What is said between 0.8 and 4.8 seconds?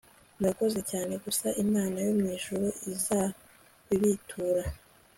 cyane gusa Imana yo mwijuru izabibitura